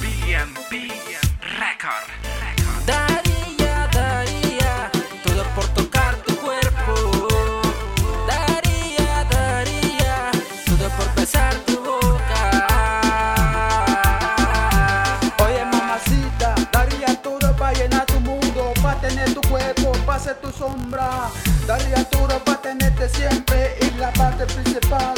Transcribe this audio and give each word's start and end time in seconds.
BMB 0.00 0.72
Record. 1.58 2.08
Daría, 2.84 3.88
daría 3.92 4.90
todo 5.24 5.44
por 5.54 5.64
tocar 5.68 6.16
tu 6.16 6.36
cuerpo. 6.36 7.28
Daría, 8.26 9.24
daría 9.30 10.30
todo 10.66 10.90
por 10.90 11.14
besar 11.14 11.54
tu 11.66 11.82
boca. 11.82 12.66
Oye 15.46 15.64
mamacita, 15.64 16.54
daría 16.70 17.22
todo 17.22 17.56
para 17.56 17.72
llenar 17.72 18.04
tu 18.04 18.20
mundo, 18.20 18.74
para 18.82 19.00
tener 19.00 19.32
tu 19.32 19.40
cuerpo, 19.48 19.92
para 20.04 20.18
ser 20.18 20.36
tu 20.36 20.50
sombra. 20.52 21.30
Daría 21.66 22.04
todo 22.04 22.38
para 22.44 22.60
tenerte 22.60 23.08
siempre 23.08 23.78
y 23.80 23.90
la 23.98 24.12
parte 24.12 24.44
principal 24.44 25.17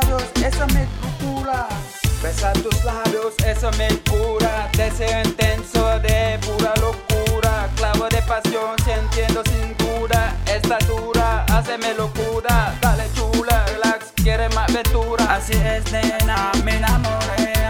labios, 0.00 0.22
esa 0.44 0.66
me 0.66 0.86
cura. 1.20 1.68
Besar 2.22 2.52
tus 2.58 2.84
labios, 2.84 3.34
eso 3.46 3.70
me 3.78 3.88
cura. 4.10 4.68
Deseo 4.76 5.22
intenso 5.24 5.98
de 6.00 6.38
pura 6.40 6.74
locura. 6.80 7.68
Clavo 7.76 8.08
de 8.08 8.22
pasión, 8.22 8.76
sintiendo 8.84 9.42
sin 9.44 9.76
duda. 9.76 10.36
Está 10.46 10.78
dura, 10.86 11.44
háceme 11.50 11.94
locura. 11.94 12.74
Dale 12.80 13.04
chula, 13.14 13.64
relax, 13.66 14.12
quiere 14.16 14.48
más 14.50 14.68
aventura. 14.70 15.24
Así 15.34 15.54
es, 15.54 15.90
nena, 15.92 16.52
me 16.64 16.76
enamoré. 16.76 17.67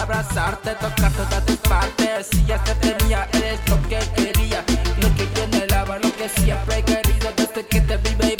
Abrazarte, 0.00 0.74
tocar 0.74 1.12
todas 1.12 1.44
tus 1.46 1.56
partes. 1.56 2.28
Si 2.30 2.44
ya 2.44 2.62
te 2.64 2.74
tenía, 2.76 3.28
eres 3.32 3.60
lo 3.68 3.80
que 3.88 3.98
quería, 4.16 4.64
lo 5.00 5.14
que 5.14 5.28
yo 5.34 5.44
anhelaba, 5.44 5.98
lo 5.98 6.14
que 6.16 6.28
siempre 6.28 6.78
he 6.78 6.82
querido 6.82 7.32
desde 7.36 7.66
que 7.66 7.80
te 7.80 7.96
vi, 7.98 8.14
baby. 8.14 8.38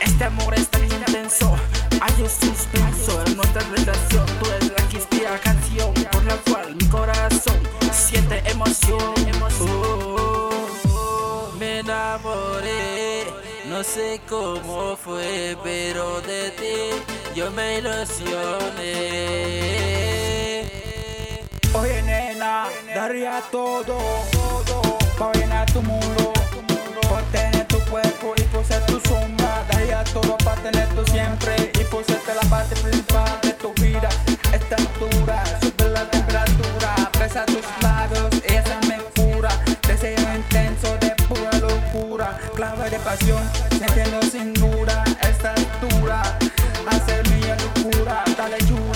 Este 0.00 0.24
amor 0.24 0.54
es 0.54 0.68
tan 0.68 0.84
intenso, 0.84 1.56
hay 2.00 2.22
un 2.22 2.28
suspenso 2.28 3.22
en 3.26 3.36
nuestra 3.36 3.62
relación. 3.62 3.97
No 13.68 13.84
sé 13.84 14.20
cómo 14.28 14.96
fue, 14.96 15.56
pero 15.62 16.20
de 16.22 16.50
ti 16.52 17.02
yo 17.34 17.50
me 17.50 17.78
ilusioné. 17.78 18.94
Oye 21.74 22.02
nena, 22.02 22.68
daría 22.94 23.42
todo, 23.50 23.98
todo 24.32 24.98
para 25.18 25.38
llenar 25.38 25.70
tu 25.72 25.82
mundo, 25.82 26.07
locura, 42.28 42.50
clave 42.54 42.90
de 42.90 42.98
pasión, 42.98 43.42
sintiendo 43.70 44.22
sin 44.22 44.52
duda 44.54 45.04
esta 45.22 45.54
altura. 45.54 46.22
Hacer 46.86 47.28
mi 47.30 47.40
locura, 47.42 48.24
dale 48.36 48.58
chula, 48.58 48.87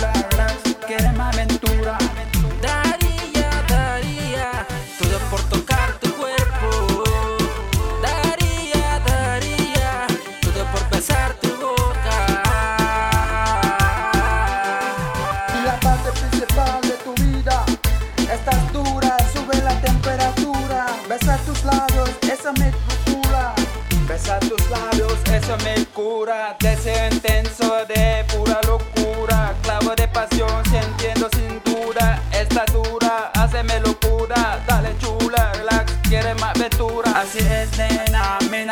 eso 25.43 25.57
me 25.65 25.85
cura 25.87 26.57
Deseo 26.61 27.09
intenso 27.11 27.85
de 27.87 28.25
pura 28.33 28.61
locura. 28.67 29.55
Clavo 29.63 29.95
de 29.95 30.09
pasión, 30.09 30.63
sintiendo 30.65 31.29
sin 31.31 31.61
duda 31.65 32.23
Está 32.33 32.65
dura, 32.73 33.31
háceme 33.35 33.81
locura. 33.81 34.63
Dale 34.67 34.97
chula, 34.99 35.53
relax, 35.55 35.93
quiere 36.09 36.35
más 36.37 36.57
aventura. 36.57 37.13
Así 37.17 37.39
es 37.39 37.77
nena, 37.77 38.39
me 38.51 38.65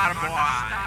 BMB 0.00 0.22
Record. 0.22 0.79